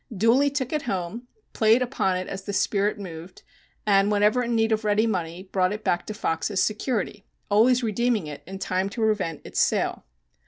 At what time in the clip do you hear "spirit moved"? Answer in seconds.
2.53-3.43